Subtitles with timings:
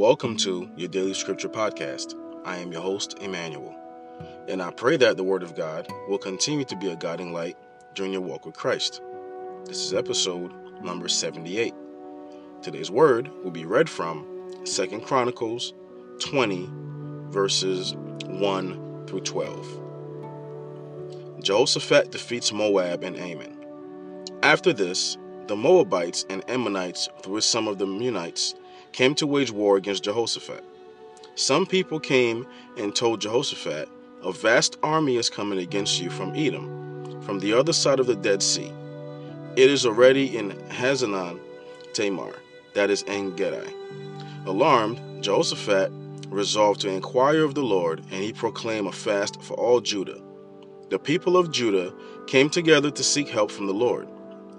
[0.00, 2.14] Welcome to your daily scripture podcast.
[2.46, 3.76] I am your host, Emmanuel,
[4.48, 7.58] and I pray that the Word of God will continue to be a guiding light
[7.94, 9.02] during your walk with Christ.
[9.66, 11.74] This is episode number 78.
[12.62, 15.74] Today's word will be read from 2 Chronicles
[16.20, 16.70] 20,
[17.28, 21.42] verses 1 through 12.
[21.42, 23.54] Jehoshaphat defeats Moab and Ammon.
[24.42, 28.54] After this, the Moabites and Ammonites, with some of the Meunites,
[28.92, 30.64] came to wage war against Jehoshaphat.
[31.34, 33.88] Some people came and told Jehoshaphat,
[34.22, 38.16] A vast army is coming against you from Edom, from the other side of the
[38.16, 38.72] Dead Sea.
[39.56, 41.40] It is already in Hazezon
[41.92, 42.34] Tamar,
[42.74, 43.34] that is En.
[44.46, 45.92] Alarmed, Jehoshaphat
[46.28, 50.20] resolved to inquire of the Lord, and he proclaimed a fast for all Judah.
[50.88, 51.92] The people of Judah
[52.26, 54.08] came together to seek help from the Lord.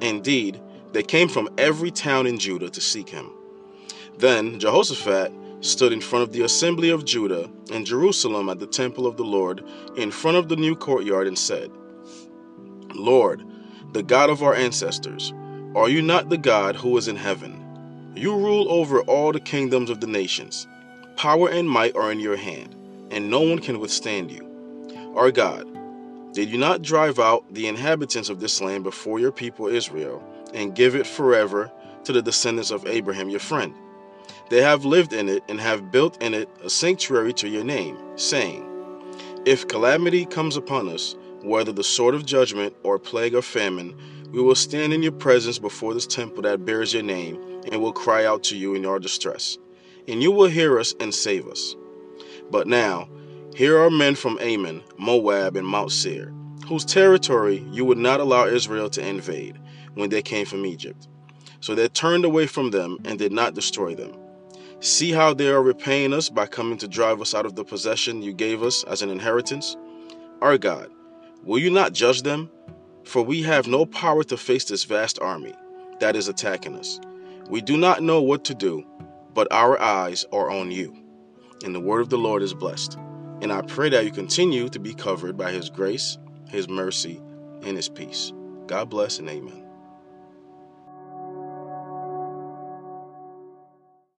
[0.02, 3.32] Indeed, they came from every town in Judah to seek him.
[4.17, 5.31] Then Jehoshaphat
[5.62, 9.23] stood in front of the assembly of Judah in Jerusalem at the temple of the
[9.23, 9.63] Lord,
[9.95, 11.71] in front of the new courtyard, and said,
[12.93, 13.43] Lord,
[13.93, 15.34] the God of our ancestors,
[15.76, 18.12] are you not the God who is in heaven?
[18.15, 20.67] You rule over all the kingdoms of the nations.
[21.15, 22.76] Power and might are in your hand,
[23.12, 24.48] and no one can withstand you.
[25.15, 25.67] Our God,
[26.34, 30.21] did you not drive out the inhabitants of this land before your people Israel?
[30.54, 31.71] and give it forever
[32.04, 33.73] to the descendants of Abraham your friend.
[34.49, 37.98] They have lived in it and have built in it a sanctuary to your name,
[38.15, 38.68] saying,
[39.46, 43.96] If calamity comes upon us, whether the sword of judgment or plague or famine,
[44.32, 47.93] we will stand in your presence before this temple that bears your name and will
[47.93, 49.57] cry out to you in our distress.
[50.07, 51.76] And you will hear us and save us.
[52.49, 53.10] But now,
[53.55, 56.34] here are men from Ammon, Moab, and Mount Seir,
[56.68, 59.60] whose territory you would not allow Israel to invade
[59.95, 61.07] when they came from Egypt.
[61.60, 64.13] So they turned away from them and did not destroy them.
[64.84, 68.23] See how they are repaying us by coming to drive us out of the possession
[68.23, 69.78] you gave us as an inheritance?
[70.41, 70.89] Our God,
[71.44, 72.50] will you not judge them?
[73.03, 75.53] For we have no power to face this vast army
[76.00, 77.00] that is attacking us.
[77.47, 78.83] We do not know what to do,
[79.35, 80.97] but our eyes are on you.
[81.63, 82.97] And the word of the Lord is blessed.
[83.41, 86.17] And I pray that you continue to be covered by his grace,
[86.50, 87.22] his mercy,
[87.61, 88.33] and his peace.
[88.66, 89.63] God bless and amen.